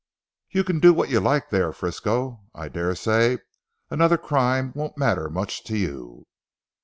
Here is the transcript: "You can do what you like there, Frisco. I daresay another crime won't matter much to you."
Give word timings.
"You 0.49 0.63
can 0.63 0.79
do 0.79 0.95
what 0.95 1.09
you 1.11 1.19
like 1.19 1.51
there, 1.51 1.71
Frisco. 1.71 2.41
I 2.55 2.69
daresay 2.69 3.37
another 3.91 4.17
crime 4.17 4.71
won't 4.75 4.97
matter 4.97 5.29
much 5.29 5.63
to 5.65 5.77
you." 5.77 6.25